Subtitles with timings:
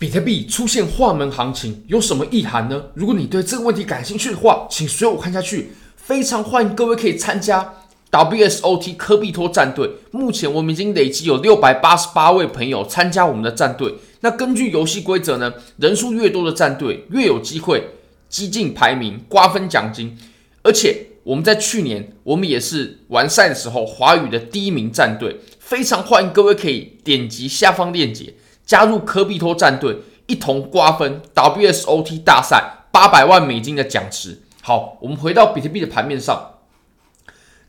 [0.00, 2.80] 比特币出现换门行情有什么意涵呢？
[2.94, 5.72] 如果你对这个问题感兴趣的话，请随我看下去。
[5.96, 7.74] 非常欢迎各位可以参加
[8.12, 9.90] WSOT 科比托战队。
[10.12, 13.92] 目前我们已经累计有六百八十八位朋友参加我们的战队。
[14.20, 17.88] 那根据游戏规则呢，人数越多的战队越有机会
[18.28, 20.16] 激进排名、瓜分奖金。
[20.62, 25.40] 而且我们在去年，我们也是完赛的时候华语的第一名战队。
[25.58, 28.34] 非常欢迎各位可以点击下方链接。
[28.68, 29.96] 加入科比托战队，
[30.26, 34.42] 一同瓜分 WSOT 大赛八百万美金的奖池。
[34.60, 36.56] 好，我们回到比特币的盘面上。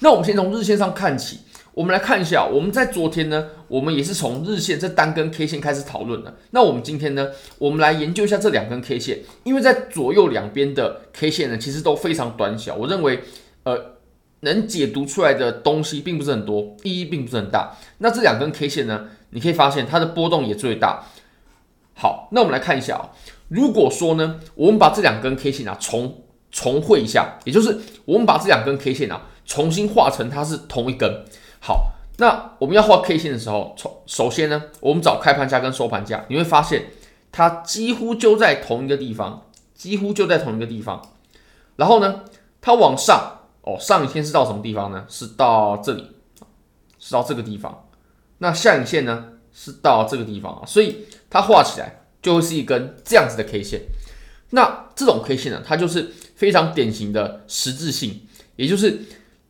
[0.00, 1.38] 那我们先从日线上看起，
[1.74, 6.36] 我们来看一下，我们在昨天呢，我们也是从日线这单根 K 线开始讨论的。
[6.50, 7.28] 那我们今天呢，
[7.58, 12.74] 我们来研究一下这两根 K 线，因为在左右两边的 K 线呢，其实都非常短小。
[12.74, 13.20] 我认为，
[13.62, 13.92] 呃，
[14.40, 17.76] 能解读出来的东西并不是很多，意义并不是很大。
[17.98, 19.06] 那这两根 K 线呢？
[19.30, 21.04] 你可以发现它的波动也最大。
[21.94, 23.10] 好，那我们来看一下啊。
[23.48, 31.24] 如果说呢，我们把这两根 K 线啊重重绘一下，也就是我们把这两根 K 线啊重新画成它是同一根。
[31.60, 36.90] 好，那我们要画 K 线的时候，从首先呢，我们找开盘价跟收盘价，你会发现
[37.32, 41.02] 它几乎就在同一个地方，几乎就在同一个地方。
[41.76, 42.24] 然后呢，
[42.60, 45.04] 它往上哦，上影线是到什么地方呢？
[45.08, 46.12] 是到这里，
[46.98, 47.87] 是到这个地方。
[48.38, 53.80] 那下影线呢是到这个地方啊，所以它画起来就会是一根这样子的 K 线。
[54.50, 58.22] 那这种 K 线呢，它就是非常典型的十字星，
[58.56, 59.00] 也就是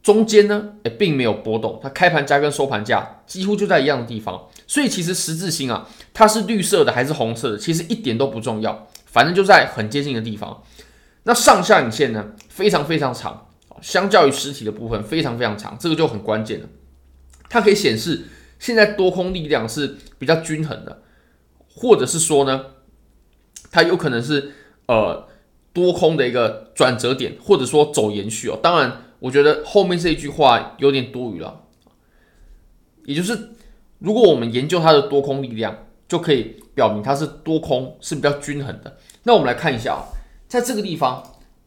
[0.02, 4.48] 中间呢，也并没有波动，它开盘价跟收盘价几乎就在一样的地方。
[4.66, 10.62] 所以其实十字星啊，它是绿色的还是红色的，其实一点都不重要，反正就在很接近的地方。
[11.24, 13.48] 那上下影线呢，非常非常长，
[13.80, 16.68] 相较于实体的部分非常非常长，这个就很关键了，
[17.50, 18.24] 它可以显示。
[18.58, 21.02] 现在多空力量是比较均衡的，
[21.74, 22.66] 或者是说呢，
[23.70, 24.52] 它有可能是
[24.86, 25.28] 呃
[25.72, 28.58] 多空的一个转折点，或者说走延续哦。
[28.60, 31.64] 当然，我觉得后面这一句话有点多余了，
[33.04, 33.50] 也就是
[33.98, 38.96] 如果我们研究它的多空力量，就可以表明它是多空是比较均衡的。
[39.22, 40.02] 那我们来看一下啊，
[40.48, 41.22] 在这个地方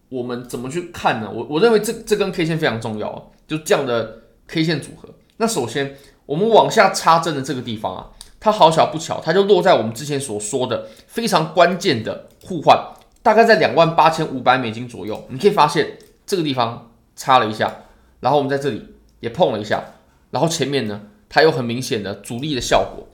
[0.09, 1.31] 我们怎么去看呢？
[1.34, 5.08] 我我认为这这根 K 线非常重要啊，就这样的 K 线组合。
[5.41, 5.97] 那首先。
[6.28, 8.07] 我们往下插针的这个地方啊，
[8.40, 12.78] 它好巧不巧，它就落在我们之前所说的非常关键的互换，
[13.22, 15.25] 大概在两万八千五百美金左右。
[15.29, 17.75] 你可以发现这个地方插了一下，
[18.22, 19.84] 然后我们在这里也碰了一下，
[20.29, 23.09] 然后前面呢，它有很明显的阻力的效果，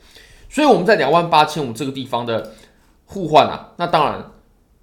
[0.48, 2.54] 所以我们在两万八千五这个地方的
[3.06, 4.32] 互换啊，那当然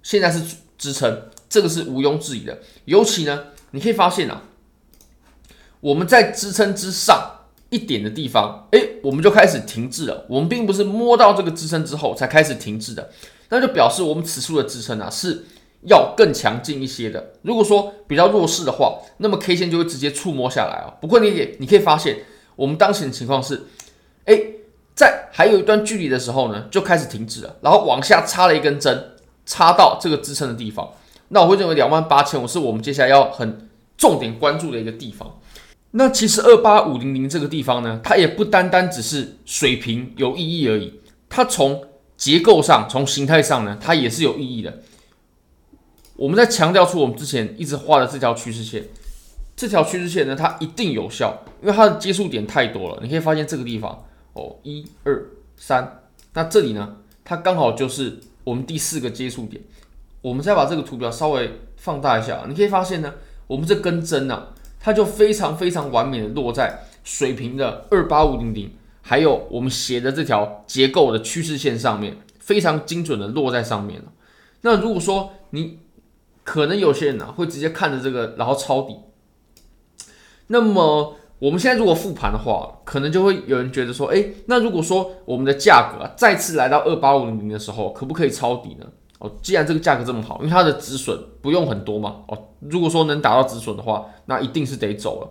[0.03, 2.59] 现在是支撑，这个是毋庸置疑的。
[2.83, 4.41] 尤其呢，你可以发现啊，
[5.85, 7.31] 我们在支撑之上。
[7.71, 10.25] 一点的地方，诶，我们就开始停滞了。
[10.29, 13.09] 我们并不是摸到这个支撑之后才开始停滞的，
[13.49, 15.43] 那就表示我们此处的支撑啊是
[15.87, 17.33] 要更强劲一些的。
[17.41, 20.93] 如果说比较弱势的话，那么 K 线就会直接触摸下来啊。
[21.01, 22.19] 不过你也你可以发现，
[22.55, 23.63] 我们当前的情况是，
[24.25, 24.53] 诶，
[24.95, 30.93] 在还有一段距离的时候呢，就开始停滞了，然后往下插了一根针，插到这个支撑的地方。
[31.29, 35.39] 那我会认为两万八千五是我们接下来要很重点关注的一个地方。
[35.97, 41.81] 那其实二八五零零这个地方呢，它也不单单只是水平有意义而已，它从
[42.17, 44.81] 结构上、从形态上呢，它也是有意义的。
[46.17, 48.83] 我们在强调出我们之前一直画的这条趋势线，
[49.55, 52.99] 这条趋势线呢，它一定有效，因为它的接触点太多了。
[53.01, 55.25] 你可以发现这个地方哦，一二
[55.55, 56.01] 三，
[56.33, 59.63] 那这里呢，它刚好就是我们第四个接触点。
[60.21, 63.13] 我们再把这个图表稍微放大一下，你可以发现呢，
[63.47, 64.47] 我们这根针呢。
[64.85, 74.11] 它就非常非常完美的落在水平的二八五零零，还有我们写的这条结构的趋势线上面，非常精准的落在上面了。
[74.61, 75.79] 那如果说你
[76.43, 78.95] 可能有些人呢、啊、会直接看着这个然后抄底，
[80.45, 88.85] 那么我们现在如果复盘的话，可能就会有人觉得说，诶，那如果说我们的价格再次来到二八五零零的时候，可不可以抄底呢？
[89.25, 92.17] 哦，既然这个价格这么好，因为它的止损不用很多嘛。
[92.27, 95.29] 哦，如果说能达到止损的话，那一定是得走了。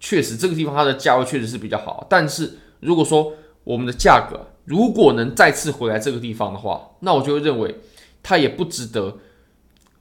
[0.00, 2.06] 确实，这个地方它的价位确实是比较好。
[2.08, 3.32] 但是如果说
[3.64, 7.74] 我们的价格如果能再次回来这个地方的话，那我就会认为
[8.22, 9.18] 它也不值得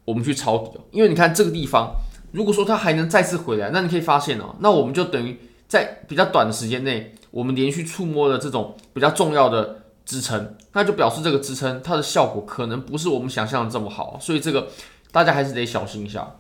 [0.06, 0.80] 我们去抄底。
[0.92, 1.96] 因为你看这个地方，
[2.32, 5.38] 如果说它还能再次回来，那你可以发现哦，那我们就等于
[5.68, 9.84] 在比较短的时间内，我们连续触摸了这种比较重要的。
[10.08, 14.70] 支撑，那就表示这个支撑它的效果可能不是我们想象的这么好，所以这个
[15.12, 16.38] 大家还是得小心一下。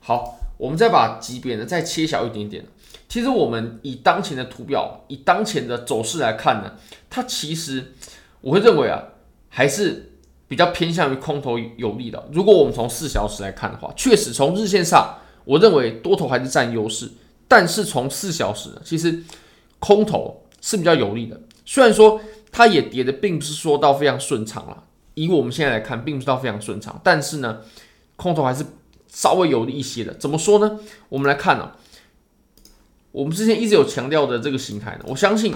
[0.00, 2.64] 好，我们再把级别呢再切小一点点。
[3.10, 6.72] 其实我们以当前的图表，以当前的走势来看呢，
[7.10, 7.92] 它其实
[8.40, 9.02] 我会认为啊，
[9.50, 10.12] 还是
[10.48, 12.26] 比较偏向于空头有利的。
[12.32, 17.10] 如果我们从四小时来看的话，确实从日线上，我认为多头还是占优势。
[17.46, 19.22] 但是从四小时，其实
[19.78, 21.38] 空头是比较有利的。
[21.66, 22.20] 虽然说
[22.52, 27.00] 它也跌的并不是说到非常顺畅了，以我们现在来看，并不是到非常顺畅。
[27.04, 27.60] 但是呢，
[28.16, 28.64] 空头还是
[29.08, 30.12] 稍微有利一些的。
[30.14, 30.78] 怎么说呢？
[31.08, 31.76] 我们来看呢、啊，
[33.12, 35.54] 我们之前一直有强调的这个形态呢，我相信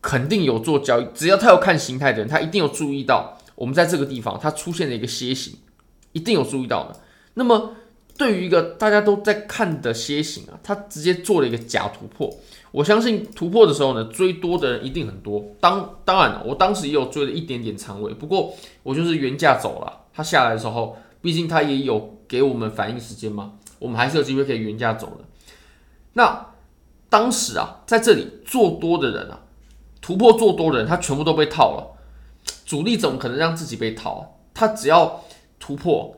[0.00, 5.54] 肯定有做交易，只要他有看形态的人，他一定有注意到我们在这个地方它出现了一个楔形，
[6.12, 7.00] 一定有注意到的。
[7.34, 7.74] 那么。
[8.20, 12.30] 对于一个大家都在看的楔形啊，它直接做了一个假突破。
[12.70, 15.42] 我相信突破的时候呢，追多的人一定很多。
[15.58, 20.04] 当当然了，我当时也有追了一点点仓位，不过我就是原价走了。
[20.12, 25.24] 它下来的时候，毕竟它也有给我们反应时间嘛，我们还是有机会可以原价走的。
[26.12, 26.48] 那
[27.08, 29.40] 当时啊，在这里做多的人啊，
[30.02, 31.96] 突破做多的人，他全部都被套了。
[32.66, 34.22] 主力怎么可能让自己被套啊？
[34.52, 35.24] 他只要
[35.58, 36.14] 突破。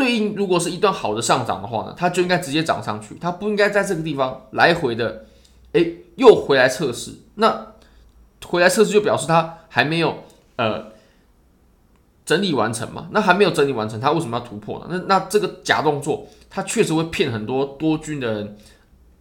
[0.00, 5.26] 对应，如果是一段好的上涨的话呢，它就应该直接涨上去，它不应该在这个地方来回的，
[5.74, 5.86] 哎，
[6.16, 7.12] 又回来测试。
[7.34, 7.74] 那
[8.46, 10.24] 回来测试就表示它还没有
[10.56, 10.86] 呃
[12.24, 13.08] 整理完成嘛？
[13.10, 14.86] 那还没有整理完成，它为什么要突破呢？
[14.88, 18.56] 那那这个假动作，它确实会骗很多多军的人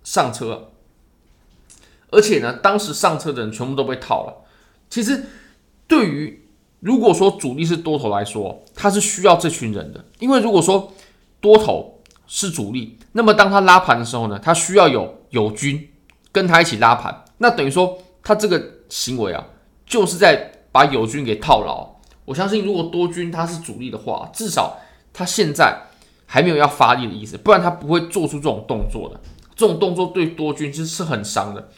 [0.06, 0.70] 上车，
[2.12, 4.46] 而且呢，当时上车的人全部都被套了。
[4.90, 5.26] 其实
[5.90, 6.38] 对于
[6.80, 10.94] 如果说主力是多头来说，他是需要这群人的，因为如果说
[11.42, 15.90] 多头是主力，那么当他拉盘的时候呢，他需要有友军
[16.31, 19.46] 跟他一起拉盘，那等于说他这个行为啊，
[19.86, 21.86] 就是在把友军给套牢。
[22.24, 24.78] 我相信，如果多军他是主力的话，至少
[25.12, 25.78] 他现在
[26.26, 29.20] 还没有要发力的意思，不然他不会做出这种动作的。
[29.54, 31.70] 这种动作对多军其实是很伤的。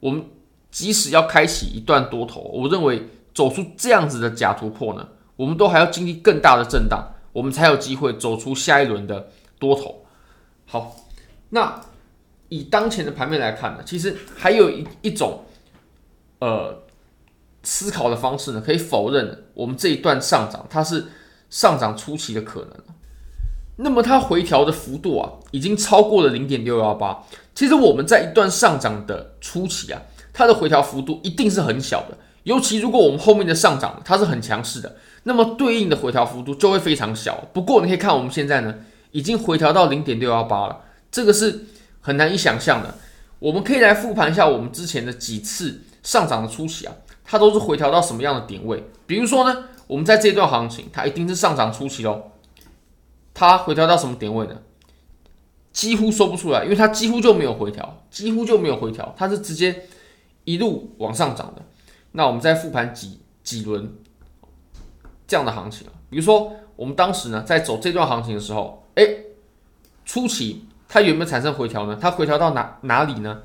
[0.00, 0.24] 我们
[0.70, 3.06] 即使要开启一段多头，我认为。
[3.38, 9.28] 走出这样子的假突破呢，我们都还要经历更大的震荡，我们才有机会走出下一轮的
[9.60, 10.04] 多头。
[10.66, 10.96] 好，
[11.50, 11.80] 那
[12.48, 15.44] 以当前的盘面来看呢，其实还有一一种
[16.40, 16.82] 呃
[17.62, 21.06] 思考的方式呢，可以否认我们这一段上涨它是
[21.48, 22.70] 上涨初期的可能。
[23.76, 27.22] 那么它回调的幅度啊，已经超过了零点六幺八。
[27.54, 30.02] 其实我们在一段上涨的初期啊，
[30.32, 32.18] 它的回调幅度一定是很小的。
[32.48, 37.46] 尤其如果我们后面的上涨它是很强势的，那么对应的回调幅度就会非常小。
[37.52, 38.74] 不过你可以看我们现在呢，
[39.10, 40.80] 已经回调到零点六幺八了，
[41.10, 41.66] 这个是
[42.00, 42.94] 很难以想象的。
[43.38, 48.82] 我们可以来复盘一下我们之前的几次上涨的初期啊，它都是回调到什么样的点位？
[49.06, 52.30] 比如说呢，我们在这段行情，它一定是上涨初期喽，
[53.34, 54.56] 它回调到什么点位呢？
[55.70, 59.84] 几乎说不出来，因为它几乎就没有回调，几乎就没有回调，它是直接
[60.44, 61.62] 一路往上涨的。
[62.12, 63.94] 那我们再复盘几几轮
[65.26, 69.06] 这样的行情啊，比如说我们当时呢在走这段行情的时候，哎，
[70.04, 71.98] 初期它有没有产生回调呢？
[72.00, 73.42] 它回调到哪哪里呢？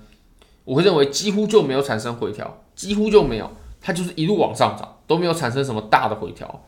[0.64, 3.52] 我会认为几乎就没有产生回调，几乎就没有，
[3.82, 6.64] 它就是一路往上涨，都没有产生什么大的回调。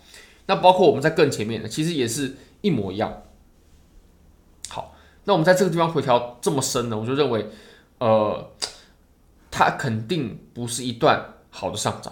[0.48, 3.22] 那包括我们在更前面的，其实也是一模一样。
[4.68, 4.94] 好，
[5.24, 7.50] 那我们在这个地方回调这么深呢，我就认为，
[8.00, 8.52] 呃，
[9.50, 11.35] 它肯定不是一段。
[11.58, 12.12] 好的上涨，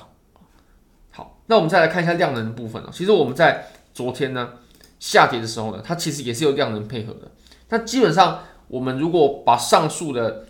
[1.12, 2.90] 好，那我们再来看一下量能的部分啊。
[2.94, 4.54] 其实我们在昨天呢
[5.01, 7.29] 下跌的时候呢，它其实也是有量能配合的。
[7.67, 8.39] 那基本上
[8.70, 10.46] 我们如果把上述的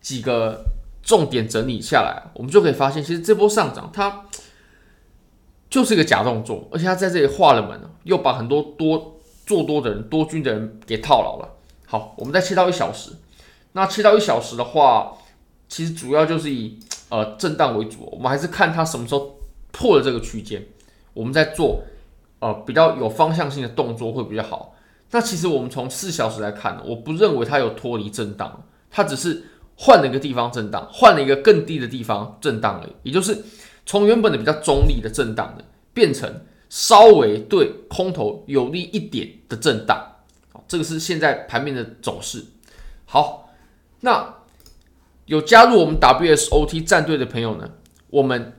[0.00, 0.64] 几个
[1.02, 4.24] 重点整理下来，我们就可以发现，其实这波上涨它
[5.68, 11.56] 就是一个假动作，而且它在这里画了门，又把很多多做多的人、多军的人给套牢了。
[11.84, 13.10] 好，我们再切到一小时，
[13.72, 15.18] 那切到一小时的话，
[15.68, 16.80] 其实主要就是以。
[17.10, 19.38] 呃，震荡为主，我们还是看它什么时候
[19.72, 20.66] 破了这个区间，
[21.14, 21.82] 我们再做
[22.38, 24.74] 呃比较有方向性的动作会比较好。
[25.10, 29.42] 那其实我们从四小时来看，我不认为它有脱离震荡，它只是
[29.74, 32.92] 换了一个地方震荡，换了一个更低的地方震荡而已。
[33.04, 33.42] 也就是
[33.86, 39.98] 从原本的比较中立的震荡的，变成稍微对空头有利一点的震荡。
[40.66, 42.44] 这个是现在盘面的走势。
[43.06, 43.48] 好，
[44.00, 44.34] 那。
[45.28, 47.70] 有加入我们 WSOT 战队的朋友呢，
[48.08, 48.54] 我们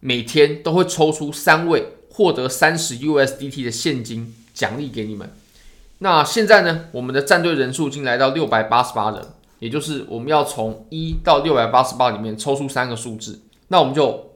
[0.00, 5.30] 每天都会抽出三位，获得三十 USDT 的现金奖励给你们。
[5.98, 9.20] 那现在呢，我们的战队人数已经来到六百八十八人，
[9.58, 14.32] 也就是我们要从一到六百八十八里面抽出三个数字，那我们就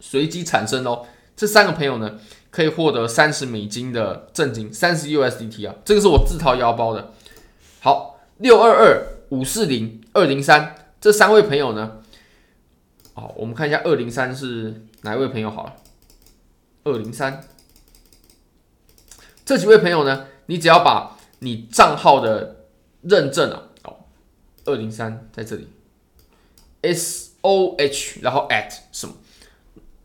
[0.00, 1.06] 随机产生哦。
[1.36, 2.18] 这三个朋友呢，
[2.50, 7.12] 可以获得三十美金的赠金，三十 USDT 啊，这个是我自掏腰包的。
[7.78, 10.74] 好，六二二五四零二零三。
[11.02, 12.00] 这三位朋友呢？
[13.12, 15.74] 好，我们看一下二零三是哪一位朋友好了。
[16.84, 17.42] 二零三，
[19.44, 22.66] 这几位朋友呢，你只要把你账号的
[23.00, 23.96] 认证啊，哦，
[24.64, 25.66] 二零三在这里
[26.82, 29.16] ，S O H，然后 at 什么，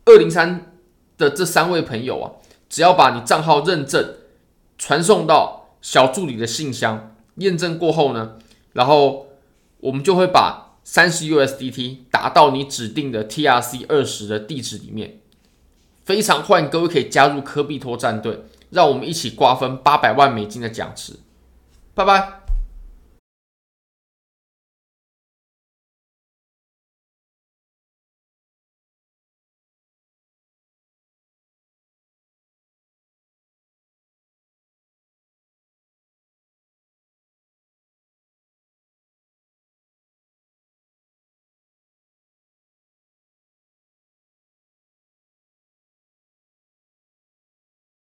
[0.04, 0.72] 二零三
[1.16, 2.32] 的这三位朋友啊，
[2.68, 4.16] 只要把你账号认证
[4.76, 8.40] 传送到小助理的信箱，验证过后呢，
[8.72, 9.28] 然后
[9.78, 15.20] 我们就会把三十 USDT 打到你指定的 TRC 二十的地址里面。
[16.02, 21.16] 非常欢迎各位可以加入科币托战队，让我们一起瓜分八百万美金的奖池。
[21.92, 22.37] 拜拜。